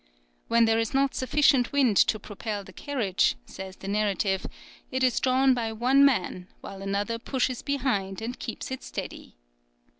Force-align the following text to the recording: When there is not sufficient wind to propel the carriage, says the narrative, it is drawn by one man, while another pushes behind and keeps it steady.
When 0.47 0.65
there 0.65 0.79
is 0.79 0.95
not 0.95 1.13
sufficient 1.13 1.71
wind 1.71 1.95
to 1.95 2.17
propel 2.17 2.63
the 2.63 2.73
carriage, 2.73 3.35
says 3.45 3.75
the 3.75 3.87
narrative, 3.87 4.47
it 4.89 5.03
is 5.03 5.19
drawn 5.19 5.53
by 5.53 5.71
one 5.73 6.03
man, 6.03 6.47
while 6.59 6.81
another 6.81 7.19
pushes 7.19 7.61
behind 7.61 8.19
and 8.19 8.39
keeps 8.39 8.71
it 8.71 8.81
steady. 8.81 9.35